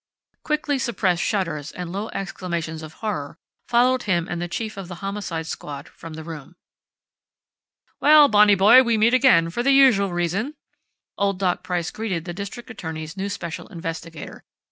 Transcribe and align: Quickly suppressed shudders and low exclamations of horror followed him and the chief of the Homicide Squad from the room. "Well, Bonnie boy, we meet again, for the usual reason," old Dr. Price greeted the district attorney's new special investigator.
Quickly 0.43 0.79
suppressed 0.79 1.21
shudders 1.21 1.71
and 1.71 1.91
low 1.91 2.09
exclamations 2.09 2.81
of 2.81 2.93
horror 3.05 3.37
followed 3.67 4.01
him 4.01 4.25
and 4.27 4.41
the 4.41 4.47
chief 4.47 4.75
of 4.75 4.87
the 4.87 4.95
Homicide 5.05 5.45
Squad 5.45 5.87
from 5.87 6.13
the 6.15 6.23
room. 6.23 6.55
"Well, 7.99 8.27
Bonnie 8.27 8.55
boy, 8.55 8.81
we 8.81 8.97
meet 8.97 9.13
again, 9.13 9.51
for 9.51 9.61
the 9.61 9.69
usual 9.73 10.11
reason," 10.11 10.55
old 11.19 11.37
Dr. 11.37 11.61
Price 11.61 11.91
greeted 11.91 12.25
the 12.25 12.33
district 12.33 12.71
attorney's 12.71 13.15
new 13.15 13.29
special 13.29 13.67
investigator. 13.67 14.43